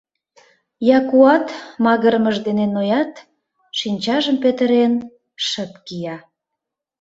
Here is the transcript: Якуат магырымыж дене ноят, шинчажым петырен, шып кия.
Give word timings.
Якуат 0.97 1.47
магырымыж 1.85 2.37
дене 2.47 2.65
ноят, 2.75 3.13
шинчажым 3.79 4.37
петырен, 4.43 4.93
шып 5.47 5.71
кия. 5.85 6.17